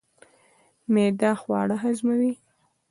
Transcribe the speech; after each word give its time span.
معده 0.93 1.31
خواړه 1.41 1.75
هضموي 1.83 2.33